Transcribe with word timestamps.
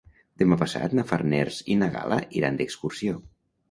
Demà 0.41 0.57
passat 0.61 0.95
na 1.01 1.05
Farners 1.13 1.61
i 1.77 1.79
na 1.85 1.93
Gal·la 1.99 2.21
iran 2.43 2.63
d'excursió. 2.65 3.19